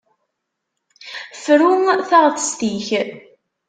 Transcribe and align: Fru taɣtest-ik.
Fru 1.43 1.71
taɣtest-ik. 2.09 2.87